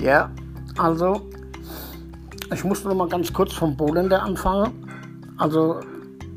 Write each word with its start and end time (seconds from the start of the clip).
Ja, 0.00 0.30
also 0.78 1.28
ich 2.52 2.64
musste 2.64 2.88
noch 2.88 2.94
mal 2.94 3.08
ganz 3.08 3.32
kurz 3.32 3.52
vom 3.54 3.76
Bohländer 3.76 4.22
anfangen. 4.22 4.72
Also 5.38 5.80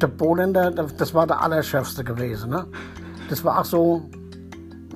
der 0.01 0.07
Bohländer, 0.07 0.71
das 0.71 1.13
war 1.13 1.27
der 1.27 1.41
allerschärfste 1.41 2.03
gewesen. 2.03 2.49
Ne? 2.49 2.65
Das 3.29 3.43
war 3.43 3.59
auch 3.59 3.65
so, 3.65 4.09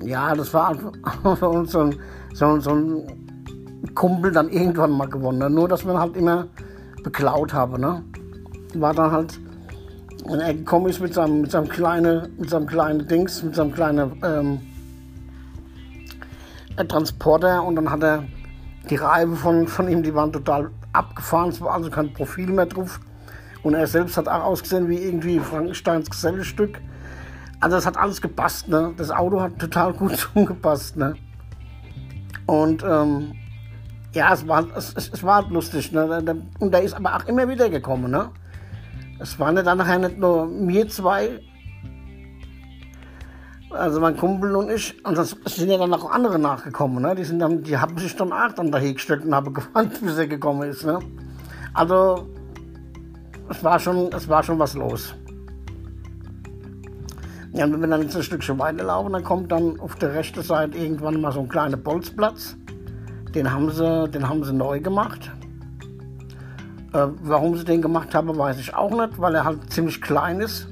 ja, 0.02 0.34
das 0.34 0.52
war 0.54 0.74
für 0.74 1.66
so 1.66 1.80
ein, 1.80 1.96
so, 2.32 2.60
so 2.60 2.70
ein 2.70 3.92
Kumpel 3.94 4.32
dann 4.32 4.48
irgendwann 4.48 4.92
mal 4.92 5.08
gewonnen. 5.08 5.38
Ne? 5.38 5.50
Nur, 5.50 5.68
dass 5.68 5.84
man 5.84 5.98
halt 5.98 6.16
immer 6.16 6.48
beklaut 7.02 7.52
habe. 7.52 7.78
Ne? 7.78 8.02
War 8.74 8.94
dann 8.94 9.12
halt, 9.12 9.38
wenn 10.26 10.40
er 10.40 10.54
gekommen 10.54 10.86
ist 10.86 11.00
mit 11.00 11.14
seinem, 11.14 11.42
mit 11.42 11.50
seinem 11.50 11.68
kleinen, 11.68 12.34
mit 12.38 12.50
seinem 12.50 12.66
kleinen 12.66 13.06
Dings, 13.06 13.42
mit 13.42 13.54
seinem 13.54 13.72
kleinen 13.72 14.20
ähm, 14.24 14.60
Transporter 16.88 17.62
und 17.62 17.76
dann 17.76 17.90
hat 17.90 18.02
er 18.02 18.24
die 18.90 18.96
Reifen 18.96 19.36
von, 19.36 19.66
von 19.66 19.88
ihm, 19.88 20.02
die 20.02 20.14
waren 20.14 20.32
total 20.32 20.70
abgefahren, 20.92 21.50
es 21.50 21.60
war 21.60 21.74
also 21.74 21.90
kein 21.90 22.12
Profil 22.12 22.48
mehr 22.48 22.66
drauf. 22.66 23.00
Und 23.62 23.74
er 23.74 23.86
selbst 23.86 24.16
hat 24.16 24.28
auch 24.28 24.44
ausgesehen 24.44 24.88
wie 24.88 24.98
irgendwie 24.98 25.40
Frankensteins 25.40 26.10
Gesellestück. 26.10 26.80
Also 27.60 27.78
es 27.78 27.86
hat 27.86 27.96
alles 27.96 28.20
gepasst, 28.20 28.68
ne? 28.68 28.92
Das 28.96 29.10
Auto 29.10 29.40
hat 29.40 29.58
total 29.58 29.94
gut 29.94 30.16
zugepasst, 30.34 30.96
ne? 30.96 31.14
Und 32.46 32.82
ähm, 32.82 33.32
ja, 34.12 34.34
es 34.34 34.46
war, 34.46 34.66
es, 34.76 34.94
es 34.94 35.22
war 35.22 35.36
halt 35.36 35.50
lustig, 35.50 35.92
ne? 35.92 36.44
Und 36.58 36.74
der 36.74 36.82
ist 36.82 36.94
aber 36.94 37.16
auch 37.16 37.24
immer 37.24 37.48
wieder 37.48 37.70
gekommen, 37.70 38.10
ne? 38.10 38.30
Es 39.18 39.38
waren 39.38 39.56
ja 39.56 39.62
dann 39.62 39.78
nachher 39.78 39.98
nicht 39.98 40.18
nur 40.18 40.50
wir 40.50 40.88
zwei, 40.88 41.40
also 43.74 44.00
mein 44.00 44.16
Kumpel 44.16 44.54
und 44.56 44.70
ich, 44.70 45.04
und 45.04 45.18
es 45.18 45.36
sind 45.46 45.70
ja 45.70 45.78
dann 45.78 45.92
auch 45.92 46.10
andere 46.10 46.38
nachgekommen, 46.38 47.02
ne? 47.02 47.14
Die, 47.14 47.24
sind 47.24 47.38
dann, 47.38 47.62
die 47.62 47.76
haben 47.76 47.98
sich 47.98 48.14
dann 48.16 48.32
auch 48.32 48.52
dann 48.52 48.70
dahingestellt 48.70 49.24
und 49.24 49.34
haben 49.34 49.52
gewartet, 49.52 50.00
bis 50.00 50.16
er 50.16 50.26
gekommen 50.26 50.68
ist, 50.68 50.84
ne? 50.84 50.98
Also, 51.74 52.28
es 53.48 53.62
war 53.62 53.78
schon, 53.78 54.12
es 54.12 54.28
war 54.28 54.42
schon 54.42 54.58
was 54.58 54.74
los. 54.74 55.14
Ja, 57.52 57.70
wenn 57.70 57.80
wir 57.80 57.86
dann 57.88 58.02
jetzt 58.02 58.16
ein 58.16 58.22
Stückchen 58.22 58.58
weiterlaufen, 58.58 59.12
dann 59.12 59.22
kommt 59.22 59.52
dann 59.52 59.78
auf 59.78 59.94
der 59.96 60.14
rechten 60.14 60.42
Seite 60.42 60.76
irgendwann 60.76 61.20
mal 61.20 61.32
so 61.32 61.40
ein 61.40 61.48
kleiner 61.48 61.76
Bolzplatz. 61.76 62.56
Den 63.34 63.52
haben 63.52 63.70
sie, 63.70 64.08
den 64.08 64.28
haben 64.28 64.42
sie 64.44 64.52
neu 64.52 64.80
gemacht. 64.80 65.30
Äh, 66.92 67.06
warum 67.22 67.56
sie 67.56 67.64
den 67.64 67.82
gemacht 67.82 68.14
haben, 68.14 68.36
weiß 68.36 68.58
ich 68.58 68.74
auch 68.74 68.90
nicht, 68.90 69.20
weil 69.20 69.34
er 69.34 69.44
halt 69.44 69.72
ziemlich 69.72 70.00
klein 70.00 70.40
ist. 70.40 70.68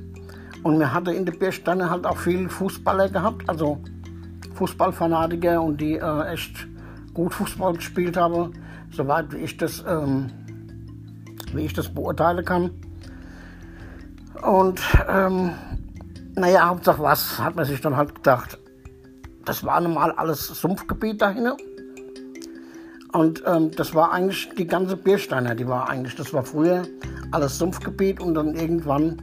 Und 0.63 0.79
wir 0.79 0.93
hatten 0.93 1.11
in 1.11 1.25
der 1.25 1.33
Bierstange 1.33 1.91
halt 1.91 2.07
auch 2.07 2.17
viele 2.17 2.49
Fußballer 2.49 3.09
gehabt, 3.09 3.49
also 3.49 3.79
Fußballfanatiker 4.55 5.61
und 5.61 5.81
die 5.81 5.97
äh, 5.97 6.33
echt 6.33 6.69
gut 7.15 7.35
Fußball 7.35 7.75
gespielt 7.75 8.17
haben, 8.17 8.53
soweit 8.93 9.33
wie 9.33 9.39
ich 9.39 9.57
das, 9.57 9.85
ähm, 9.87 10.31
wie 11.53 11.63
ich 11.63 11.73
das 11.73 11.89
beurteilen 11.89 12.45
kann. 12.45 12.71
Und 14.43 14.81
ähm, 15.09 15.51
naja, 16.35 16.69
Hauptsache 16.69 17.03
was, 17.03 17.39
hat 17.39 17.57
man 17.57 17.65
sich 17.65 17.81
dann 17.81 17.97
halt 17.97 18.15
gedacht. 18.15 18.59
Das 19.45 19.65
war 19.65 19.81
normal 19.81 20.13
alles 20.13 20.47
Sumpfgebiet 20.47 21.21
dahin. 21.21 21.53
Und 23.13 23.43
ähm, 23.47 23.71
das 23.73 23.95
war 23.95 24.13
eigentlich 24.13 24.49
die 24.57 24.67
ganze 24.67 24.97
Biersteiner, 24.97 25.55
die 25.55 25.69
war 25.69 25.91
eigentlich, 25.91 26.15
das 26.17 26.33
war 26.33 26.45
früher 26.45 26.85
alles 27.31 27.59
Sumpfgebiet 27.59 28.21
und 28.21 28.35
dann 28.35 28.55
irgendwann 28.55 29.21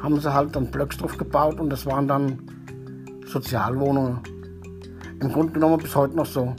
haben 0.00 0.20
sie 0.20 0.32
halt 0.32 0.54
dann 0.54 0.70
Blöcks 0.70 0.96
drauf 0.96 1.16
gebaut 1.16 1.58
und 1.58 1.70
das 1.70 1.86
waren 1.86 2.06
dann 2.06 2.38
Sozialwohnungen. 3.26 4.20
Im 5.20 5.32
Grunde 5.32 5.52
genommen 5.52 5.78
bis 5.78 5.94
heute 5.94 6.16
noch 6.16 6.26
so. 6.26 6.54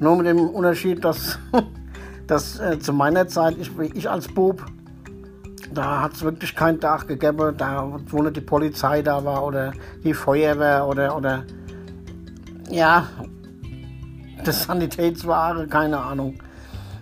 Nur 0.00 0.16
mit 0.16 0.26
dem 0.26 0.40
Unterschied, 0.40 1.04
dass, 1.04 1.38
dass 2.26 2.60
äh, 2.60 2.78
zu 2.78 2.92
meiner 2.92 3.26
Zeit, 3.26 3.56
ich, 3.58 3.70
ich 3.94 4.08
als 4.08 4.28
Bub, 4.28 4.64
da 5.72 6.02
hat 6.02 6.14
es 6.14 6.22
wirklich 6.22 6.54
kein 6.54 6.80
Dach 6.80 7.06
gegeben, 7.06 7.54
da 7.56 7.98
wo 8.06 8.22
nicht 8.22 8.36
die 8.36 8.40
Polizei 8.40 9.02
da 9.02 9.24
war 9.24 9.44
oder 9.44 9.72
die 10.02 10.14
Feuerwehr 10.14 10.86
oder, 10.86 11.16
oder 11.16 11.44
ja, 12.70 13.06
das 14.44 14.64
Sanitätsware, 14.64 15.66
keine 15.66 15.98
Ahnung. 15.98 16.38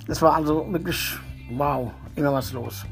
Es 0.08 0.22
war 0.22 0.34
also 0.34 0.66
wirklich, 0.72 1.18
wow, 1.50 1.90
immer 2.14 2.32
was 2.32 2.52
los. 2.52 2.84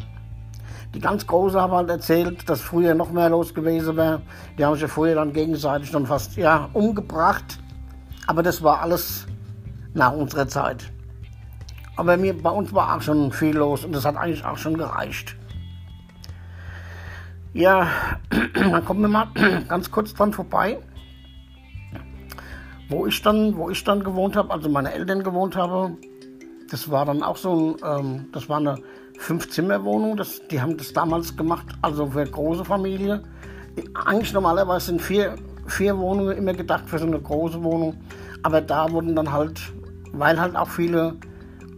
Die 0.94 1.00
ganz 1.00 1.26
Große 1.26 1.60
haben 1.60 1.72
halt 1.72 1.90
erzählt, 1.90 2.48
dass 2.48 2.60
früher 2.60 2.94
noch 2.94 3.10
mehr 3.10 3.28
los 3.28 3.52
gewesen 3.52 3.96
wäre. 3.96 4.22
Die 4.56 4.64
haben 4.64 4.74
sich 4.74 4.82
ja 4.82 4.88
früher 4.88 5.16
dann 5.16 5.32
gegenseitig 5.32 5.90
dann 5.90 6.06
fast 6.06 6.36
ja, 6.36 6.68
umgebracht. 6.72 7.58
Aber 8.28 8.44
das 8.44 8.62
war 8.62 8.80
alles 8.80 9.26
nach 9.92 10.12
unserer 10.12 10.46
Zeit. 10.46 10.92
Aber 11.96 12.16
mir, 12.16 12.40
bei 12.40 12.50
uns 12.50 12.72
war 12.72 12.96
auch 12.96 13.02
schon 13.02 13.32
viel 13.32 13.56
los 13.56 13.84
und 13.84 13.92
das 13.92 14.04
hat 14.04 14.16
eigentlich 14.16 14.44
auch 14.44 14.56
schon 14.56 14.78
gereicht. 14.78 15.36
Ja, 17.52 17.88
dann 18.54 18.84
kommen 18.84 19.00
wir 19.02 19.08
mal 19.08 19.28
ganz 19.68 19.90
kurz 19.90 20.14
dran 20.14 20.32
vorbei. 20.32 20.78
Wo 22.88 23.06
ich 23.06 23.20
dann, 23.20 23.56
wo 23.56 23.68
ich 23.70 23.82
dann 23.82 24.04
gewohnt 24.04 24.36
habe, 24.36 24.52
also 24.52 24.68
meine 24.68 24.92
Eltern 24.92 25.24
gewohnt 25.24 25.56
haben, 25.56 25.98
das 26.70 26.90
war 26.90 27.04
dann 27.04 27.22
auch 27.22 27.36
so 27.36 27.76
ähm, 27.84 28.26
das 28.32 28.48
war 28.48 28.58
eine 28.58 28.76
Fünf-Zimmer-Wohnung. 29.18 30.20
Die 30.50 30.60
haben 30.60 30.76
das 30.76 30.92
damals 30.92 31.36
gemacht, 31.36 31.66
also 31.82 32.06
für 32.06 32.22
eine 32.22 32.30
große 32.30 32.64
Familie. 32.64 33.22
Eigentlich 34.06 34.32
normalerweise 34.32 34.86
sind 34.86 35.02
vier, 35.02 35.34
vier 35.66 35.96
Wohnungen 35.98 36.36
immer 36.36 36.52
gedacht 36.52 36.84
für 36.86 36.98
so 36.98 37.06
eine 37.06 37.20
große 37.20 37.62
Wohnung. 37.62 37.96
Aber 38.42 38.60
da 38.60 38.90
wurden 38.90 39.16
dann 39.16 39.32
halt, 39.32 39.60
weil 40.12 40.38
halt 40.40 40.56
auch 40.56 40.68
viele, 40.68 41.16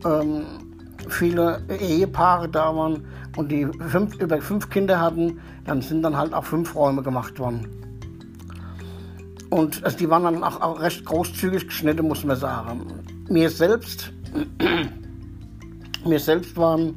ähm, 0.04 0.42
viele 1.08 1.62
Ehepaare 1.68 2.48
da 2.48 2.74
waren 2.74 3.06
und 3.36 3.50
die 3.50 3.66
fünf, 3.88 4.16
über 4.20 4.40
fünf 4.40 4.68
Kinder 4.68 5.00
hatten, 5.00 5.40
dann 5.64 5.80
sind 5.82 6.02
dann 6.02 6.16
halt 6.16 6.34
auch 6.34 6.44
fünf 6.44 6.74
Räume 6.74 7.02
gemacht 7.02 7.38
worden. 7.38 7.68
Und 9.50 9.84
also 9.84 9.96
die 9.96 10.10
waren 10.10 10.24
dann 10.24 10.42
auch, 10.42 10.60
auch 10.60 10.80
recht 10.80 11.04
großzügig 11.04 11.68
geschnitten, 11.68 12.08
muss 12.08 12.24
man 12.24 12.36
sagen. 12.36 12.82
Mir 13.28 13.48
selbst, 13.48 14.12
mir 16.04 16.18
selbst 16.18 16.56
waren 16.56 16.94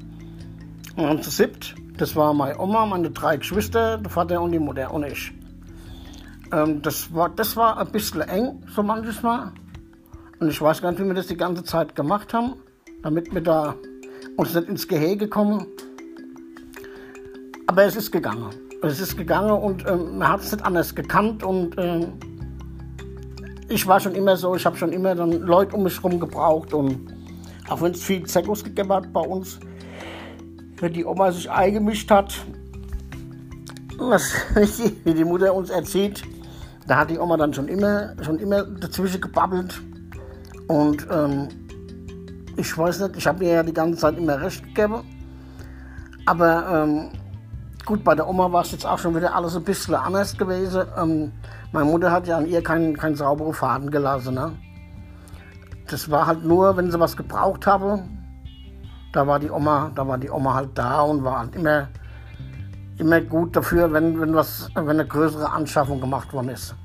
und 1.08 1.24
zu 1.24 1.30
siebt, 1.30 1.76
das 1.98 2.16
war 2.16 2.34
meine 2.34 2.60
Oma, 2.60 2.86
meine 2.86 3.12
drei 3.12 3.38
Geschwister, 3.38 3.98
der 3.98 4.10
Vater 4.10 4.42
und 4.42 4.52
die 4.52 4.60
Mutter 4.60 4.94
und 4.94 5.04
ich. 5.04 5.32
Ähm, 6.52 6.82
das, 6.82 7.14
war, 7.14 7.30
das 7.30 7.56
war 7.56 7.78
ein 7.78 7.92
bisschen 7.92 8.22
eng, 8.22 8.64
so 8.74 8.84
manches 8.84 9.22
Mal. 9.22 9.52
Und 10.40 10.50
ich 10.50 10.62
weiß 10.62 10.82
gar 10.82 10.92
nicht, 10.92 11.02
wie 11.02 11.06
wir 11.06 11.14
das 11.14 11.28
die 11.28 11.38
ganze 11.38 11.64
Zeit 11.64 11.96
gemacht 11.96 12.34
haben, 12.34 12.56
damit 13.04 13.34
wir 13.34 13.42
da 13.42 13.76
uns 14.38 14.54
nicht 14.54 14.70
ins 14.70 14.88
Gehege 14.88 15.28
kommen. 15.28 15.66
Aber 17.68 17.84
es 17.84 17.96
ist 17.96 18.12
gegangen. 18.12 18.50
Es 18.82 19.00
ist 19.00 19.18
gegangen 19.18 19.52
und 19.52 19.86
ähm, 19.88 20.18
man 20.18 20.30
hat 20.30 20.40
es 20.40 20.52
nicht 20.52 20.66
anders 20.66 20.96
gekannt 20.96 21.44
und 21.44 21.76
ähm, 21.78 22.14
ich 23.68 23.86
war 23.86 24.00
schon 24.00 24.16
immer 24.16 24.38
so, 24.38 24.56
ich 24.56 24.66
habe 24.66 24.78
schon 24.78 24.94
immer 24.94 25.14
dann 25.14 25.32
Leute 25.32 25.76
um 25.76 25.84
mich 25.84 26.02
herum 26.02 26.20
gebraucht 26.20 26.74
und 26.74 27.14
auch 27.70 27.82
wenn 27.82 27.92
es 27.92 28.04
viel 28.04 28.26
Zeckos 28.26 28.64
gegeben 28.64 28.92
hat 28.94 29.12
bei 29.12 29.20
uns, 29.20 29.60
wenn 30.82 30.94
die 30.94 31.06
Oma 31.06 31.32
sich 31.32 31.50
eingemischt 31.50 32.10
hat, 32.12 32.34
was 33.98 34.34
wie 35.04 35.14
die 35.14 35.26
Mutter 35.26 35.54
uns 35.54 35.70
erzählt, 35.70 36.24
da 36.88 36.98
hat 36.98 37.10
die 37.10 37.20
Oma 37.20 37.38
dann 37.38 37.54
schon 37.54 37.68
immer, 37.68 38.14
schon 38.24 38.40
immer 38.40 38.64
dazwischen 38.64 39.22
gebabbelt. 39.22 39.82
Und 40.68 41.06
ähm, 41.12 41.48
ich 42.58 42.78
weiß 42.78 43.00
nicht, 43.02 43.18
ich 43.18 43.28
habe 43.28 43.44
ihr 43.44 43.54
ja 43.54 43.64
die 43.64 43.74
ganze 43.74 44.00
Zeit 44.00 44.18
immer 44.18 44.42
recht 44.42 44.64
gegeben. 44.64 45.04
Aber 46.26 46.84
ähm, 46.84 47.10
gut, 47.86 48.04
bei 48.04 48.16
der 48.16 48.28
Oma 48.28 48.52
war 48.52 48.62
es 48.62 48.72
jetzt 48.72 48.86
auch 48.86 49.00
schon 49.00 49.16
wieder 49.16 49.36
alles 49.36 49.56
ein 49.56 49.64
bisschen 49.64 49.96
anders 49.96 50.38
gewesen. 50.38 50.84
Ähm, 50.98 51.32
meine 51.72 51.86
Mutter 51.86 52.12
hat 52.12 52.28
ja 52.28 52.38
an 52.38 52.48
ihr 52.48 52.64
keinen 52.64 52.98
kein 52.98 53.16
sauberen 53.16 53.54
Faden 53.54 53.92
gelassen. 53.92 54.36
Ne? 54.36 54.52
Das 55.90 56.10
war 56.10 56.28
halt 56.28 56.44
nur, 56.44 56.76
wenn 56.78 56.92
sie 56.92 57.00
was 57.00 57.16
gebraucht 57.16 57.66
habe, 57.68 58.04
da 59.12 59.26
war 59.26 59.40
die 59.40 59.50
Oma, 59.50 59.92
da 59.96 60.08
war 60.08 60.18
die 60.18 60.30
Oma 60.30 60.54
halt 60.54 60.70
da 60.76 61.02
und 61.02 61.24
war 61.24 61.40
halt 61.40 61.56
immer, 61.56 61.88
immer 62.98 63.22
gut 63.22 63.56
dafür, 63.56 63.92
wenn, 63.92 64.20
wenn, 64.20 64.34
was, 64.34 64.70
wenn 64.76 64.90
eine 64.90 65.08
größere 65.08 65.52
Anschaffung 65.52 66.00
gemacht 66.00 66.32
worden 66.34 66.50
ist. 66.50 66.76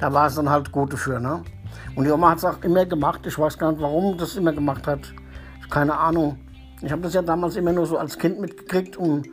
Da 0.00 0.12
war 0.12 0.26
es 0.26 0.36
dann 0.36 0.48
halt 0.48 0.70
gut 0.70 0.92
dafür. 0.92 1.18
Ne? 1.18 1.42
Und 1.96 2.04
die 2.04 2.10
Oma 2.10 2.30
hat 2.30 2.38
es 2.38 2.44
auch 2.44 2.62
immer 2.62 2.86
gemacht. 2.86 3.26
Ich 3.26 3.38
weiß 3.38 3.58
gar 3.58 3.72
nicht, 3.72 3.82
warum 3.82 4.16
das 4.16 4.36
immer 4.36 4.52
gemacht 4.52 4.86
hat. 4.86 5.00
Keine 5.70 5.96
Ahnung. 5.98 6.38
Ich 6.80 6.92
habe 6.92 7.02
das 7.02 7.14
ja 7.14 7.22
damals 7.22 7.56
immer 7.56 7.72
nur 7.72 7.86
so 7.86 7.98
als 7.98 8.16
Kind 8.16 8.40
mitgekriegt 8.40 8.96
und 8.96 9.26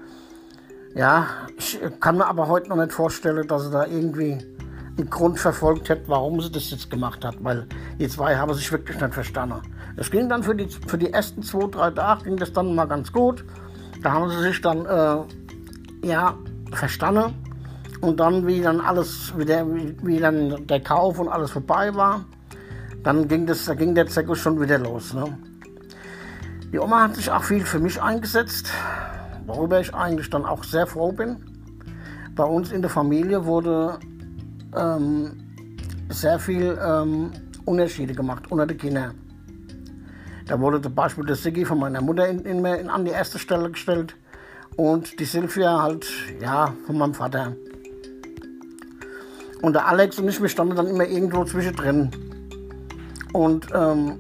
ja, 0.96 1.28
ich 1.58 1.80
kann 2.00 2.18
mir 2.18 2.26
aber 2.26 2.48
heute 2.48 2.70
noch 2.70 2.78
nicht 2.78 2.94
vorstellen, 2.94 3.48
dass 3.48 3.66
sie 3.66 3.72
da 3.72 3.86
irgendwie 3.86 4.38
einen 4.98 5.10
Grund 5.10 5.40
verfolgt 5.40 5.90
hätte, 5.90 6.08
warum 6.08 6.42
sie 6.42 6.52
das 6.52 6.72
jetzt 6.72 6.90
gemacht 6.90 7.24
hat, 7.24 7.36
weil 7.44 7.68
die 8.00 8.08
zwei 8.08 8.36
haben 8.38 8.54
sich 8.54 8.72
wirklich 8.72 9.00
nicht 9.00 9.14
verstanden. 9.14 9.62
Es 9.98 10.12
ging 10.12 10.28
dann 10.28 10.44
für 10.44 10.56
die, 10.56 10.68
für 10.88 10.98
die 10.98 11.12
ersten 11.12 11.42
zwei, 11.42 11.68
drei 11.68 11.92
Tage 11.92 12.26
ging 12.26 12.38
das 12.38 12.52
dann 12.52 12.76
mal 12.76 12.86
ganz 12.86 13.12
gut. 13.12 13.46
Da 14.04 14.12
haben 14.12 14.30
sie 14.30 14.42
sich 14.42 14.62
dann 14.62 14.86
äh, 14.86 16.08
ja 16.08 16.38
verstanden 16.72 17.34
und 18.02 18.20
dann 18.20 18.46
wie 18.46 18.62
dann 18.62 18.82
alles 18.82 19.34
wieder 19.38 19.66
wie, 19.74 19.96
wie 20.04 20.20
dann 20.20 20.68
der 20.68 20.82
Kauf 20.82 21.20
und 21.20 21.30
alles 21.30 21.52
vorbei 21.52 21.94
war, 21.96 22.26
dann 23.04 23.28
ging, 23.28 23.46
das, 23.46 23.66
da 23.66 23.74
ging 23.74 23.96
der 23.96 24.08
Zirkus 24.08 24.40
schon 24.40 24.60
wieder 24.60 24.78
los. 24.78 25.14
Ne? 25.14 25.38
Die 26.72 26.80
Oma 26.80 27.04
hat 27.04 27.16
sich 27.16 27.32
auch 27.32 27.44
viel 27.44 27.64
für 27.64 27.80
mich 27.80 28.02
eingesetzt, 28.02 28.72
worüber 29.46 29.80
ich 29.80 29.94
eigentlich 29.94 30.30
dann 30.30 30.46
auch 30.46 30.64
sehr 30.64 30.88
froh 30.88 31.12
bin. 31.12 31.38
Bei 32.36 32.44
uns 32.44 32.72
in 32.72 32.82
der 32.82 32.90
Familie 32.90 33.46
wurde 33.46 33.98
ähm, 34.76 35.38
sehr 36.10 36.38
viel 36.38 36.78
ähm, 36.86 37.32
Unterschiede 37.64 38.14
gemacht 38.14 38.52
unter 38.52 38.68
den 38.68 38.78
Kindern. 38.78 39.25
Da 40.46 40.60
wurde 40.60 40.82
zum 40.82 40.94
Beispiel 40.94 41.26
der 41.26 41.36
Siggi 41.36 41.66
von 41.66 41.80
meiner 41.80 42.02
Mutter 42.02 42.28
in, 42.28 42.42
in, 42.42 42.64
in, 42.64 42.90
an 42.90 43.06
die 43.06 43.12
erste 43.12 43.40
Stelle 43.40 43.72
gestellt 43.72 44.16
und 44.76 45.20
die 45.20 45.26
Silvia 45.26 45.82
halt, 45.82 46.08
ja, 46.40 46.74
von 46.86 46.98
meinem 46.98 47.14
Vater. 47.14 47.56
Und 49.62 49.74
der 49.74 49.88
Alex 49.88 50.20
und 50.20 50.28
ich, 50.28 50.40
wir 50.40 50.50
standen 50.50 50.76
dann 50.76 50.88
immer 50.88 51.06
irgendwo 51.06 51.44
zwischendrin. 51.46 52.12
Und 53.34 53.68
ähm, 53.74 54.20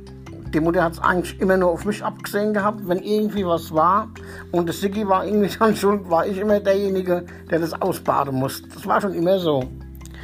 die 0.54 0.60
Mutter 0.60 0.84
hat 0.84 0.94
es 0.94 1.00
eigentlich 1.00 1.40
immer 1.40 1.58
nur 1.58 1.70
auf 1.70 1.86
mich 1.86 2.04
abgesehen 2.04 2.54
gehabt, 2.54 2.88
wenn 2.88 3.00
irgendwie 3.00 3.46
was 3.46 3.72
war. 3.72 4.10
Und 4.52 4.66
der 4.66 4.74
Siggi 4.74 5.08
war 5.08 5.26
irgendwie 5.26 5.50
dann 5.60 5.76
schuld, 5.76 6.10
war 6.10 6.26
ich 6.26 6.40
immer 6.40 6.60
derjenige, 6.60 7.26
der 7.52 7.60
das 7.60 7.80
ausbaden 7.80 8.34
musste. 8.36 8.68
Das 8.70 8.88
war 8.88 9.00
schon 9.00 9.14
immer 9.14 9.38
so. 9.38 9.64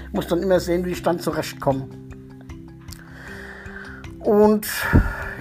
Ich 0.08 0.14
muss 0.14 0.28
dann 0.28 0.42
immer 0.42 0.60
sehen, 0.60 0.84
wie 0.86 0.92
ich 0.92 1.04
dann 1.04 1.20
zurechtkomme. 1.20 1.88
Und 4.20 4.68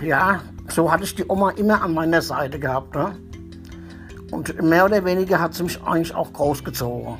ja, 0.02 0.40
so 0.70 0.90
hatte 0.90 1.04
ich 1.04 1.14
die 1.14 1.24
Oma 1.28 1.50
immer 1.50 1.82
an 1.82 1.94
meiner 1.94 2.22
Seite 2.22 2.58
gehabt. 2.58 2.94
Ne? 2.94 3.16
Und 4.30 4.62
mehr 4.62 4.84
oder 4.84 5.04
weniger 5.04 5.40
hat 5.40 5.54
sie 5.54 5.64
mich 5.64 5.82
eigentlich 5.82 6.14
auch 6.14 6.32
großgezogen. 6.32 7.18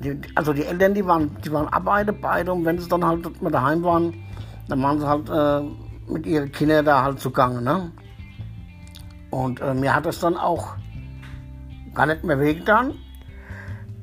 Die, 0.00 0.20
also 0.34 0.52
die 0.52 0.64
Eltern, 0.64 0.92
die 0.92 1.06
waren, 1.06 1.34
die 1.42 1.50
waren 1.50 1.68
arbeiten 1.68 2.20
beide 2.20 2.52
und 2.52 2.64
wenn 2.66 2.78
sie 2.78 2.88
dann 2.88 3.04
halt 3.04 3.40
mal 3.42 3.50
daheim 3.50 3.82
waren, 3.82 4.14
dann 4.68 4.82
waren 4.82 5.00
sie 5.00 5.08
halt 5.08 5.30
äh, 5.30 6.12
mit 6.12 6.26
ihren 6.26 6.52
Kindern 6.52 6.84
da 6.84 7.02
halt 7.02 7.18
zugange. 7.18 7.62
Ne? 7.62 7.90
Und 9.30 9.60
äh, 9.60 9.72
mir 9.72 9.94
hat 9.94 10.04
es 10.06 10.20
dann 10.20 10.36
auch 10.36 10.74
gar 11.94 12.06
nicht 12.06 12.24
mehr 12.24 12.38
wehgetan. 12.38 12.94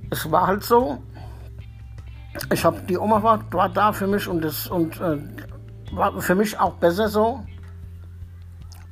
Es 0.09 0.29
war 0.31 0.47
halt 0.47 0.63
so. 0.63 0.97
Ich 2.51 2.65
habe 2.65 2.81
die 2.89 2.97
Oma 2.97 3.21
war, 3.21 3.43
war 3.51 3.69
da 3.69 3.91
für 3.91 4.07
mich 4.07 4.27
und 4.27 4.43
das 4.43 4.67
und 4.67 4.99
äh, 4.99 5.19
war 5.91 6.19
für 6.19 6.33
mich 6.33 6.59
auch 6.59 6.73
besser 6.75 7.07
so, 7.07 7.43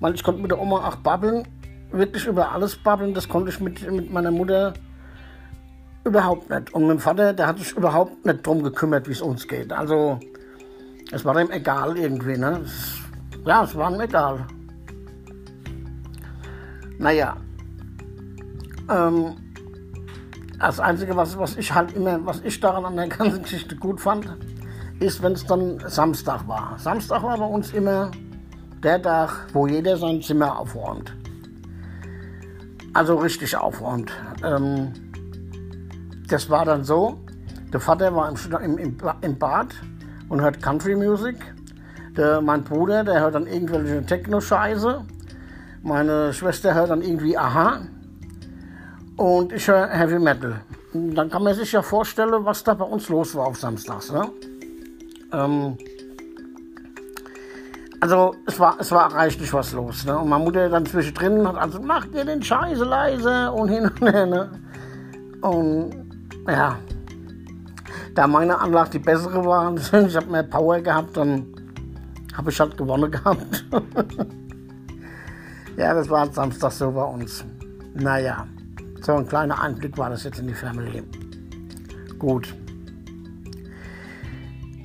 weil 0.01 0.15
ich 0.15 0.23
konnte 0.23 0.41
mit 0.41 0.51
der 0.51 0.59
Oma 0.59 0.87
auch 0.87 0.97
babbeln, 0.97 1.47
wirklich 1.91 2.25
über 2.25 2.51
alles 2.51 2.75
babbeln. 2.75 3.13
Das 3.13 3.29
konnte 3.29 3.51
ich 3.51 3.59
mit, 3.61 3.89
mit 3.89 4.11
meiner 4.11 4.31
Mutter 4.31 4.73
überhaupt 6.03 6.49
nicht. 6.49 6.73
Und 6.73 6.87
mein 6.87 6.99
Vater, 6.99 7.31
der 7.31 7.47
hat 7.47 7.59
sich 7.59 7.71
überhaupt 7.77 8.25
nicht 8.25 8.45
drum 8.45 8.63
gekümmert, 8.63 9.07
wie 9.07 9.13
es 9.13 9.21
uns 9.21 9.47
geht. 9.47 9.71
Also 9.71 10.19
es 11.11 11.23
war 11.23 11.39
ihm 11.39 11.51
egal 11.51 11.97
irgendwie, 11.97 12.37
ne? 12.37 12.65
Ja, 13.45 13.63
es 13.63 13.75
war 13.75 13.93
ihm 13.93 14.01
egal. 14.01 14.45
Naja. 16.97 17.37
Ähm, 18.89 19.35
das 20.59 20.79
Einzige, 20.79 21.15
was, 21.15 21.37
was 21.37 21.57
ich 21.57 21.73
halt 21.73 21.95
immer, 21.95 22.25
was 22.25 22.41
ich 22.41 22.59
daran 22.59 22.85
an 22.85 22.95
der 22.95 23.07
ganzen 23.07 23.43
Geschichte 23.43 23.75
gut 23.75 24.01
fand, 24.01 24.35
ist, 24.99 25.21
wenn 25.21 25.33
es 25.33 25.45
dann 25.45 25.79
Samstag 25.87 26.47
war. 26.47 26.77
Samstag 26.77 27.21
war 27.23 27.37
bei 27.37 27.45
uns 27.45 27.71
immer 27.73 28.11
der 28.83 29.01
Tag, 29.01 29.47
wo 29.53 29.67
jeder 29.67 29.97
sein 29.97 30.21
Zimmer 30.21 30.57
aufräumt. 30.57 31.13
Also 32.93 33.15
richtig 33.15 33.55
aufräumt. 33.55 34.11
Ähm, 34.43 34.91
das 36.27 36.49
war 36.49 36.65
dann 36.65 36.83
so, 36.83 37.19
der 37.71 37.79
Vater 37.79 38.13
war 38.15 38.29
im, 38.61 38.77
im, 38.77 38.97
im 39.21 39.39
Bad 39.39 39.67
und 40.29 40.41
hört 40.41 40.61
Country 40.61 40.95
Music. 40.95 41.37
Der, 42.17 42.41
mein 42.41 42.63
Bruder, 42.63 43.03
der 43.03 43.21
hört 43.21 43.35
dann 43.35 43.47
irgendwelche 43.47 44.05
Techno-Scheiße. 44.05 45.05
Meine 45.83 46.33
Schwester 46.33 46.73
hört 46.73 46.89
dann 46.89 47.01
irgendwie 47.01 47.37
Aha. 47.37 47.81
Und 49.15 49.53
ich 49.53 49.67
höre 49.67 49.87
Heavy 49.87 50.19
Metal. 50.19 50.61
Und 50.93 51.15
dann 51.15 51.29
kann 51.29 51.43
man 51.43 51.53
sich 51.53 51.71
ja 51.71 51.81
vorstellen, 51.81 52.43
was 52.43 52.63
da 52.63 52.73
bei 52.73 52.85
uns 52.85 53.07
los 53.07 53.35
war 53.35 53.47
auf 53.47 53.57
Samstags. 53.57 54.11
Ne? 54.11 54.29
Ähm, 55.31 55.77
also 58.01 58.35
es 58.47 58.59
war, 58.59 58.77
es 58.79 58.91
war 58.91 59.13
reichlich 59.13 59.53
was 59.53 59.73
los. 59.73 60.05
Ne? 60.05 60.17
Und 60.17 60.27
meine 60.27 60.43
Mutter 60.43 60.67
dann 60.69 60.85
zwischendrin 60.85 61.47
hat 61.47 61.55
also, 61.55 61.79
mach 61.79 62.07
dir 62.07 62.25
den 62.25 62.41
Scheiße 62.41 62.83
leise 62.83 63.51
und 63.51 63.69
hin 63.69 63.85
und 63.85 64.01
her. 64.01 64.25
Ne? 64.25 64.49
Und 65.41 65.91
ja, 66.47 66.77
da 68.15 68.27
meine 68.27 68.59
Anlage 68.59 68.91
die 68.91 68.99
bessere 68.99 69.45
war, 69.45 69.73
ich 70.05 70.15
habe 70.15 70.31
mehr 70.31 70.43
Power 70.43 70.81
gehabt, 70.81 71.15
dann 71.15 71.45
habe 72.35 72.49
ich 72.49 72.59
halt 72.59 72.75
gewonnen 72.75 73.11
gehabt. 73.11 73.65
ja, 75.77 75.93
das 75.93 76.09
war 76.09 76.31
Samstag 76.31 76.71
so 76.71 76.91
bei 76.91 77.03
uns. 77.03 77.45
Naja, 77.93 78.47
so 79.01 79.13
ein 79.13 79.27
kleiner 79.27 79.61
Einblick 79.61 79.95
war 79.97 80.09
das 80.09 80.23
jetzt 80.23 80.39
in 80.39 80.47
die 80.47 80.53
Family. 80.55 81.03
Gut. 82.17 82.53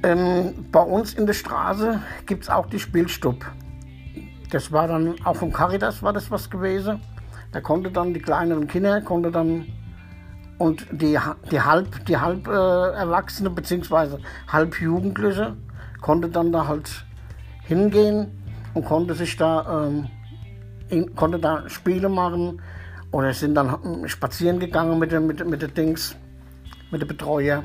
Ähm, 0.06 0.54
bei 0.70 0.80
uns 0.80 1.14
in 1.14 1.26
der 1.26 1.32
Straße 1.32 2.00
gibt 2.26 2.44
es 2.44 2.48
auch 2.48 2.66
die 2.66 2.78
Spielstub. 2.78 3.44
Das 4.52 4.70
war 4.70 4.86
dann 4.86 5.16
auch 5.24 5.34
vom 5.34 5.52
Caritas 5.52 6.00
war 6.00 6.12
das 6.12 6.30
was 6.30 6.48
gewesen. 6.48 7.00
Da 7.50 7.60
konnte 7.60 7.90
dann 7.90 8.14
die 8.14 8.20
kleineren 8.20 8.68
Kinder 8.68 9.00
konnte 9.00 9.32
dann 9.32 9.66
und 10.58 10.86
die, 10.92 11.18
die 11.50 11.60
halb 11.60 12.06
die 12.06 12.16
halb 12.16 12.46
äh, 12.46 12.50
Erwachsene 12.52 13.50
bzw. 13.50 14.18
halb 14.46 14.80
Jugendliche 14.80 15.56
konnte 16.00 16.28
dann 16.28 16.52
da 16.52 16.68
halt 16.68 17.04
hingehen 17.64 18.28
und 18.74 18.84
konnte 18.84 19.14
sich 19.14 19.36
da 19.36 19.88
ähm, 19.88 20.06
in, 20.88 21.16
konnte 21.16 21.40
da 21.40 21.68
Spiele 21.68 22.08
machen 22.08 22.62
oder 23.10 23.34
sind 23.34 23.56
dann 23.56 23.82
hm, 23.82 24.06
spazieren 24.06 24.60
gegangen 24.60 25.00
mit 25.00 25.10
den 25.10 25.26
mit, 25.26 25.44
mit 25.44 25.62
den 25.62 25.74
Dings 25.74 26.14
mit 26.92 27.00
den 27.00 27.08
Betreuer 27.08 27.64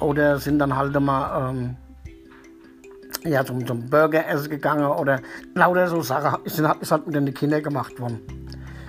oder 0.00 0.38
sind 0.38 0.58
dann 0.58 0.76
halt 0.76 0.98
mal 1.00 1.50
ähm, 1.50 1.76
ja, 3.24 3.44
zum, 3.44 3.66
zum 3.66 3.88
Burger 3.88 4.26
essen 4.28 4.50
gegangen 4.50 4.86
oder 4.86 5.20
lauter 5.54 5.88
so 5.88 6.02
Sachen. 6.02 6.44
Ist, 6.44 6.58
ist 6.58 6.92
halt 6.92 7.06
mit 7.06 7.14
den 7.14 7.32
Kindern 7.34 7.62
gemacht 7.62 7.98
worden. 8.00 8.20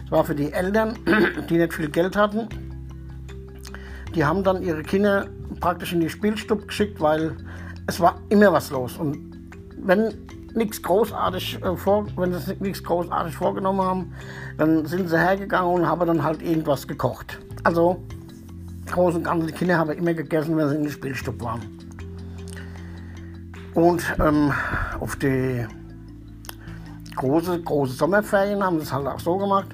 Das 0.03 0.11
war 0.11 0.23
für 0.23 0.35
die 0.35 0.51
Eltern, 0.51 0.97
die 1.49 1.57
nicht 1.57 1.73
viel 1.73 1.89
Geld 1.89 2.15
hatten. 2.15 2.47
Die 4.15 4.23
haben 4.23 4.43
dann 4.43 4.63
ihre 4.63 4.83
Kinder 4.83 5.27
praktisch 5.59 5.93
in 5.93 5.99
die 5.99 6.09
Spielstube 6.09 6.65
geschickt, 6.65 7.01
weil 7.01 7.35
es 7.87 7.99
war 7.99 8.19
immer 8.29 8.51
was 8.53 8.71
los. 8.71 8.97
Und 8.97 9.17
wenn 9.77 10.13
nichts 10.53 10.81
großartig 10.81 11.61
äh, 11.63 11.75
vor, 11.75 12.07
wenn 12.15 12.33
sie 12.33 12.55
nichts 12.59 12.83
großartig 12.83 13.35
vorgenommen 13.35 13.81
haben, 13.81 14.13
dann 14.57 14.85
sind 14.85 15.09
sie 15.09 15.19
hergegangen 15.19 15.71
und 15.71 15.87
haben 15.87 16.05
dann 16.07 16.23
halt 16.23 16.41
irgendwas 16.41 16.87
gekocht. 16.87 17.39
Also 17.63 18.01
Groß 18.91 19.15
und 19.15 19.23
Ganzen, 19.23 19.53
Kinder 19.53 19.77
haben 19.77 19.91
immer 19.91 20.13
gegessen, 20.13 20.55
wenn 20.57 20.69
sie 20.69 20.75
in 20.75 20.83
der 20.83 20.91
Spielstube 20.91 21.43
waren. 21.43 21.61
Und 23.73 24.03
ähm, 24.19 24.51
auf 24.99 25.15
die 25.17 25.65
große, 27.15 27.61
große 27.61 27.93
Sommerferien 27.93 28.63
haben 28.63 28.77
sie 28.77 28.83
es 28.83 28.93
halt 28.93 29.07
auch 29.07 29.19
so 29.19 29.37
gemacht. 29.37 29.67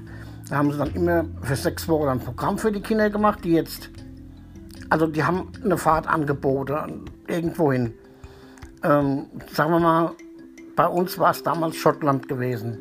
Da 0.48 0.56
haben 0.56 0.70
sie 0.72 0.78
dann 0.78 0.92
immer 0.92 1.24
für 1.42 1.56
sechs 1.56 1.88
Wochen 1.88 2.08
ein 2.08 2.20
Programm 2.20 2.58
für 2.58 2.70
die 2.70 2.80
Kinder 2.80 3.08
gemacht, 3.08 3.38
die 3.44 3.52
jetzt, 3.52 3.88
also 4.90 5.06
die 5.06 5.24
haben 5.24 5.50
eine 5.64 5.78
Fahrt 5.78 6.06
angeboten, 6.06 7.06
irgendwo 7.28 7.72
hin. 7.72 7.94
Ähm, 8.82 9.26
sagen 9.50 9.70
wir 9.72 9.80
mal, 9.80 10.10
bei 10.76 10.86
uns 10.86 11.18
war 11.18 11.30
es 11.30 11.42
damals 11.42 11.76
Schottland 11.76 12.28
gewesen. 12.28 12.78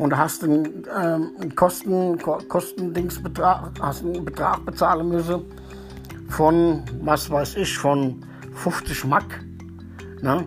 Und 0.00 0.16
hast 0.16 0.42
einen, 0.42 0.86
ähm, 0.98 1.54
Kosten, 1.54 2.18
Kostendingsbetrag, 2.48 3.72
hast 3.82 4.02
einen 4.02 4.24
Betrag 4.24 4.64
bezahlen 4.64 5.10
müssen 5.10 5.42
von, 6.30 6.82
was 7.02 7.30
weiß 7.30 7.56
ich, 7.56 7.76
von 7.76 8.24
50 8.54 9.04
Mack. 9.04 9.44
Ne? 10.22 10.46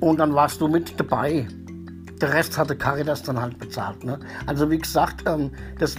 Und 0.00 0.18
dann 0.18 0.34
warst 0.34 0.62
du 0.62 0.68
mit 0.68 0.98
dabei. 0.98 1.46
Der 2.22 2.32
Rest 2.32 2.56
hatte 2.56 2.74
Caritas 2.74 3.22
dann 3.22 3.38
halt 3.38 3.58
bezahlt. 3.58 4.02
Ne? 4.02 4.18
Also 4.46 4.70
wie 4.70 4.78
gesagt, 4.78 5.24
ähm, 5.26 5.50
das, 5.78 5.96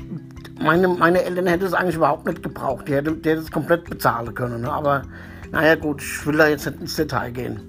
meine, 0.59 0.87
meine 0.87 1.21
Eltern 1.21 1.45
hätten 1.45 1.65
es 1.65 1.75
eigentlich 1.75 1.97
überhaupt 1.97 2.25
nicht 2.25 2.41
gebraucht. 2.41 2.87
Die 2.87 2.95
hätten, 2.95 3.21
die 3.21 3.29
es 3.29 3.51
komplett 3.51 3.87
bezahlen 3.87 4.33
können. 4.33 4.61
Ne? 4.61 4.71
Aber 4.71 5.03
naja 5.51 5.75
gut, 5.75 6.01
ich 6.01 6.25
will 6.25 6.37
da 6.37 6.47
jetzt 6.47 6.65
nicht 6.65 6.81
ins 6.81 6.95
Detail 6.95 7.29
gehen. 7.29 7.59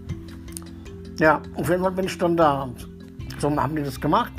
Ja, 1.18 1.42
auf 1.54 1.68
jeden 1.68 1.82
Fall 1.82 1.92
bin 1.92 2.06
ich 2.06 2.16
dann 2.16 2.34
da. 2.34 2.70
So 3.40 3.54
haben 3.54 3.76
die 3.76 3.82
das 3.82 4.00
gemacht. 4.00 4.32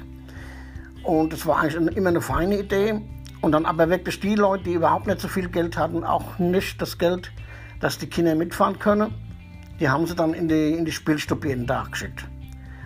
Und 1.09 1.33
es 1.33 1.47
war 1.47 1.57
eigentlich 1.57 1.97
immer 1.97 2.09
eine 2.09 2.21
feine 2.21 2.59
Idee. 2.59 3.01
Und 3.41 3.53
dann 3.53 3.65
aber 3.65 3.89
wirklich 3.89 4.19
die 4.19 4.35
Leute, 4.35 4.65
die 4.65 4.73
überhaupt 4.73 5.07
nicht 5.07 5.19
so 5.19 5.27
viel 5.27 5.49
Geld 5.49 5.75
hatten, 5.75 6.03
auch 6.03 6.37
nicht 6.37 6.79
das 6.79 6.99
Geld, 6.99 7.31
dass 7.79 7.97
die 7.97 8.05
Kinder 8.05 8.35
mitfahren 8.35 8.77
können, 8.77 9.15
die 9.79 9.89
haben 9.89 10.05
sie 10.05 10.13
dann 10.13 10.35
in 10.35 10.47
die, 10.47 10.73
in 10.73 10.85
die 10.85 10.91
Spielstube 10.91 11.47
jeden 11.47 11.65
Tag 11.65 11.93
geschickt. 11.93 12.25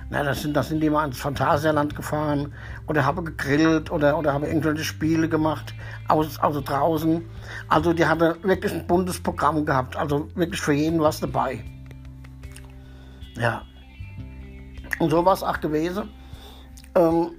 Na, 0.09 0.23
das, 0.23 0.41
sind, 0.41 0.55
sind 0.63 0.79
die 0.79 0.89
mal 0.89 1.05
ins 1.05 1.19
Phantasialand 1.19 1.97
gefahren 1.97 2.53
oder 2.87 3.03
haben 3.03 3.25
gegrillt 3.25 3.91
oder, 3.91 4.17
oder 4.17 4.31
haben 4.31 4.45
irgendwelche 4.45 4.85
Spiele 4.85 5.27
gemacht, 5.27 5.73
aus, 6.07 6.39
also 6.39 6.61
draußen. 6.61 7.25
Also 7.67 7.91
die 7.91 8.05
hatte 8.05 8.37
wirklich 8.43 8.71
ein 8.71 8.87
buntes 8.87 9.21
Programm 9.21 9.65
gehabt, 9.65 9.97
also 9.97 10.29
wirklich 10.35 10.61
für 10.61 10.73
jeden 10.73 11.01
was 11.01 11.19
dabei. 11.19 11.61
Ja. 13.35 13.63
Und 14.99 15.09
so 15.09 15.25
war 15.25 15.33
es 15.33 15.43
auch 15.43 15.59
gewesen. 15.59 16.09
Ähm, 16.95 17.31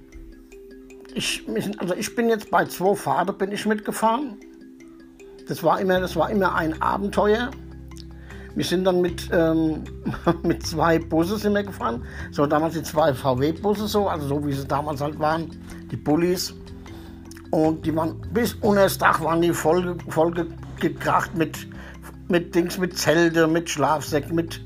ich, 1.15 1.45
also 1.77 1.95
ich 1.95 2.13
bin 2.13 2.27
jetzt 2.29 2.51
bei 2.51 2.65
zwei 2.65 2.93
Fahrten 2.93 3.37
bin 3.37 3.51
ich 3.51 3.65
mitgefahren. 3.65 4.37
Das 5.47 5.63
war 5.63 5.79
immer, 5.79 5.99
das 5.99 6.15
war 6.15 6.29
immer 6.29 6.53
ein 6.55 6.81
Abenteuer. 6.81 7.51
Wir 8.55 8.65
sind 8.65 8.83
dann 8.83 9.01
mit, 9.01 9.29
ähm, 9.31 9.83
mit 10.43 10.65
zwei 10.67 10.99
Bussen 10.99 11.37
sind 11.37 11.53
wir 11.53 11.63
gefahren. 11.63 12.03
So 12.31 12.45
damals 12.45 12.73
die 12.73 12.83
zwei 12.83 13.13
VW-Busse 13.13 13.87
so, 13.87 14.09
also 14.09 14.27
so 14.27 14.45
wie 14.45 14.53
sie 14.53 14.67
damals 14.67 15.01
halt 15.01 15.17
waren, 15.17 15.49
die 15.89 15.95
Bullis. 15.95 16.53
Und 17.51 17.85
die 17.85 17.95
waren 17.95 18.19
bis 18.33 18.53
unter 18.55 18.83
das 18.83 18.97
Dach 18.97 19.21
waren 19.21 19.41
die 19.41 19.53
voll, 19.53 19.97
voll 20.09 20.33
gekracht 20.81 21.35
mit, 21.35 21.67
mit 22.27 22.53
Dings, 22.53 22.77
mit 22.77 22.97
Zelte, 22.97 23.47
mit 23.47 23.69
Schlafsäcken, 23.69 24.35
mit, 24.35 24.61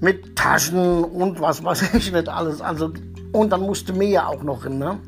mit 0.00 0.34
Taschen 0.36 1.04
und 1.04 1.40
was 1.40 1.62
weiß 1.62 1.94
ich 1.94 2.10
nicht 2.10 2.28
alles. 2.28 2.62
Also, 2.62 2.92
und 3.32 3.50
dann 3.50 3.60
musste 3.60 3.92
mir 3.92 4.08
ja 4.08 4.26
auch 4.28 4.42
noch 4.42 4.62
hin, 4.62 4.78
ne? 4.78 4.98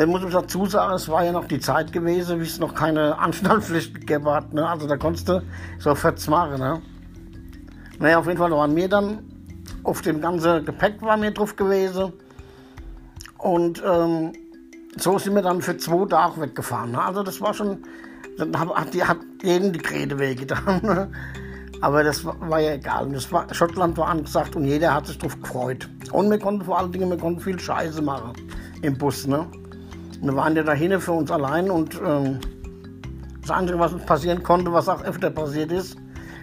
Jetzt 0.00 0.08
muss 0.08 0.24
ich 0.24 0.32
dazu 0.32 0.64
sagen, 0.64 0.94
es 0.94 1.10
war 1.10 1.24
ja 1.24 1.30
noch 1.30 1.44
die 1.44 1.60
Zeit 1.60 1.92
gewesen, 1.92 2.40
wie 2.40 2.44
es 2.44 2.58
noch 2.58 2.74
keine 2.74 3.18
Anstaltpflicht 3.18 3.94
gegeben 3.94 4.30
hat. 4.30 4.54
Ne? 4.54 4.66
Also 4.66 4.88
da 4.88 4.96
konntest 4.96 5.28
du 5.28 5.42
so 5.78 5.94
40 5.94 6.30
machen. 6.30 6.58
Ne? 6.58 6.80
Naja, 7.98 8.18
auf 8.18 8.26
jeden 8.26 8.38
Fall 8.38 8.50
waren 8.50 8.74
wir 8.74 8.88
dann, 8.88 9.18
auf 9.84 10.00
dem 10.00 10.22
ganzen 10.22 10.64
Gepäck 10.64 11.02
war 11.02 11.18
mir 11.18 11.32
drauf 11.32 11.54
gewesen. 11.54 12.14
Und 13.36 13.82
ähm, 13.86 14.32
so 14.96 15.18
sind 15.18 15.34
wir 15.34 15.42
dann 15.42 15.60
für 15.60 15.76
zwei 15.76 16.06
Tage 16.06 16.40
weggefahren. 16.40 16.92
Ne? 16.92 17.02
Also 17.02 17.22
das 17.22 17.38
war 17.42 17.52
schon, 17.52 17.84
dann 18.38 18.58
hat, 18.58 18.70
hat 18.74 19.18
jeden 19.42 19.74
die 19.74 19.80
Kräde 19.80 20.18
wehgetan. 20.18 20.80
Ne? 20.82 21.12
Aber 21.82 22.04
das 22.04 22.24
war, 22.24 22.36
war, 22.48 22.60
ja 22.60 22.72
egal. 22.72 23.10
Das 23.10 23.30
war, 23.32 23.52
Schottland 23.52 23.98
war 23.98 24.08
angesagt 24.08 24.56
und 24.56 24.64
jeder 24.64 24.94
hat 24.94 25.08
sich 25.08 25.18
drauf 25.18 25.38
gefreut. 25.38 25.90
Und 26.10 26.30
wir 26.30 26.38
konnten 26.38 26.64
vor 26.64 26.78
allen 26.78 26.90
Dingen, 26.90 27.10
wir 27.10 27.18
konnten 27.18 27.40
viel 27.40 27.60
Scheiße 27.60 28.00
machen 28.00 28.32
im 28.80 28.96
Bus. 28.96 29.26
Ne? 29.26 29.46
Wir 30.20 30.36
waren 30.36 30.54
ja 30.54 30.62
dahin 30.62 31.00
für 31.00 31.12
uns 31.12 31.30
allein 31.30 31.70
und 31.70 31.98
ähm, 32.04 32.40
das 33.40 33.50
Einzige, 33.50 33.78
was 33.78 33.92
uns 33.92 34.04
passieren 34.04 34.42
konnte, 34.42 34.72
was 34.72 34.88
auch 34.88 35.02
öfter 35.02 35.30
passiert 35.30 35.72
ist, 35.72 35.96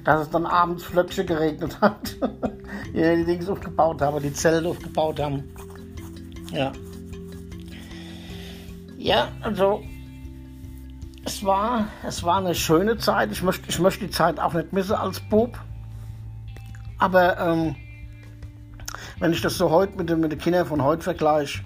dass 0.04 0.22
es 0.22 0.30
dann 0.30 0.46
abends 0.46 0.84
Flöcksche 0.84 1.24
geregnet 1.24 1.80
hat. 1.80 2.16
die 2.94 3.16
die 3.18 3.26
Dings 3.26 3.50
aufgebaut 3.50 4.02
haben, 4.02 4.22
die 4.22 4.34
Zelte 4.34 4.68
aufgebaut 4.68 5.20
haben. 5.20 5.44
Ja. 6.52 6.72
Ja, 8.98 9.28
also 9.42 9.84
es 11.24 11.44
war, 11.46 11.88
es 12.06 12.24
war 12.24 12.38
eine 12.38 12.56
schöne 12.56 12.98
Zeit. 12.98 13.32
Ich 13.32 13.44
möchte, 13.44 13.70
ich 13.70 13.80
möchte 13.80 14.06
die 14.06 14.12
Zeit 14.12 14.40
auch 14.40 14.54
nicht 14.54 14.74
missen 14.74 14.96
als 14.96 15.20
Bub. 15.20 15.58
Aber 16.98 17.38
ähm, 17.40 17.76
wenn 19.20 19.34
ich 19.34 19.42
das 19.42 19.58
so 19.58 19.70
heute 19.70 19.98
mit, 19.98 20.18
mit 20.18 20.32
den 20.32 20.40
Kindern 20.40 20.66
von 20.66 20.84
heute 20.84 21.04
vergleiche, 21.04 21.62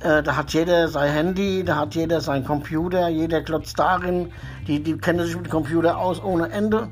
äh, 0.00 0.22
da 0.22 0.36
hat 0.36 0.52
jeder 0.52 0.88
sein 0.88 1.10
Handy, 1.10 1.64
da 1.64 1.76
hat 1.76 1.94
jeder 1.94 2.20
sein 2.20 2.44
Computer, 2.44 3.08
jeder 3.08 3.42
klotzt 3.42 3.78
darin, 3.78 4.32
die, 4.66 4.82
die 4.82 4.96
kennen 4.98 5.24
sich 5.24 5.36
mit 5.36 5.46
dem 5.46 5.50
Computer 5.50 5.96
aus 5.96 6.22
ohne 6.22 6.50
Ende. 6.50 6.88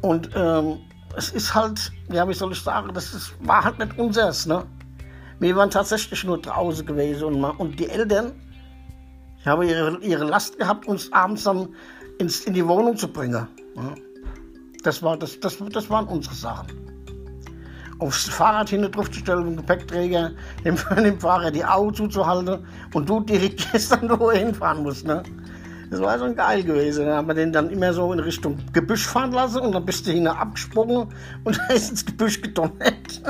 Und 0.00 0.30
ähm, 0.34 0.78
es 1.16 1.30
ist 1.30 1.54
halt, 1.54 1.92
ja, 2.10 2.28
wie 2.28 2.34
soll 2.34 2.52
ich 2.52 2.62
sagen, 2.62 2.92
das 2.94 3.12
ist, 3.12 3.34
war 3.46 3.64
halt 3.64 3.78
nicht 3.78 3.98
unseres, 3.98 4.46
ne? 4.46 4.64
Wir 5.38 5.56
waren 5.56 5.70
tatsächlich 5.70 6.22
nur 6.24 6.40
draußen 6.40 6.84
gewesen 6.84 7.24
und, 7.24 7.44
und 7.44 7.80
die 7.80 7.88
Eltern, 7.88 8.32
die 9.42 9.48
haben 9.48 9.62
ihre, 9.62 9.98
ihre 10.00 10.24
Last 10.24 10.58
gehabt, 10.58 10.86
uns 10.86 11.10
abends 11.12 11.44
dann 11.44 11.74
ins, 12.18 12.40
in 12.40 12.52
die 12.52 12.66
Wohnung 12.66 12.96
zu 12.96 13.08
bringen. 13.08 13.46
Ja. 13.74 13.94
Das, 14.82 15.02
war, 15.02 15.16
das, 15.16 15.40
das, 15.40 15.56
das 15.72 15.88
waren 15.88 16.06
unsere 16.06 16.34
Sachen 16.34 16.89
aufs 18.00 18.28
Fahrrad 18.28 18.70
hinten 18.70 18.90
drauf 18.90 19.10
zu 19.10 19.20
stellen, 19.20 19.44
den 19.44 19.56
Gepäckträger, 19.56 20.32
dem, 20.64 20.76
dem 20.96 21.20
Fahrer 21.20 21.50
die 21.50 21.64
Augen 21.64 21.94
zuzuhalten 21.94 22.66
und 22.94 23.08
du 23.08 23.20
dirigierst 23.20 23.92
dann, 24.02 24.18
wo 24.18 24.30
er 24.30 24.38
hinfahren 24.38 24.82
musst. 24.82 25.06
Ne? 25.06 25.22
Das 25.90 26.00
war 26.00 26.18
schon 26.18 26.34
geil 26.34 26.62
gewesen. 26.62 27.06
Dann 27.06 27.16
haben 27.16 27.28
wir 27.28 27.34
den 27.34 27.52
dann 27.52 27.70
immer 27.70 27.92
so 27.92 28.12
in 28.12 28.20
Richtung 28.20 28.58
Gebüsch 28.72 29.06
fahren 29.06 29.32
lassen 29.32 29.60
und 29.60 29.72
dann 29.72 29.84
bist 29.84 30.06
du 30.06 30.12
hinten 30.12 30.28
abgesprungen 30.28 31.08
und 31.44 31.60
er 31.68 31.74
ist 31.74 31.90
ins 31.90 32.06
Gebüsch 32.06 32.40
gedonnert. 32.40 33.22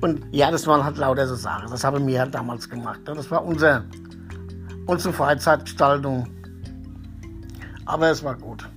Und 0.00 0.24
ja, 0.32 0.50
das 0.50 0.66
waren 0.66 0.84
halt 0.84 0.98
lauter 0.98 1.26
so 1.26 1.34
Sachen. 1.34 1.70
Das 1.70 1.84
haben 1.84 2.06
wir 2.06 2.20
halt 2.20 2.34
damals 2.34 2.68
gemacht. 2.68 3.00
Ne? 3.06 3.14
Das 3.14 3.30
war 3.30 3.44
unser, 3.44 3.84
unsere 4.86 5.12
Freizeitgestaltung. 5.14 6.28
Aber 7.86 8.10
es 8.10 8.22
war 8.22 8.36
gut. 8.36 8.68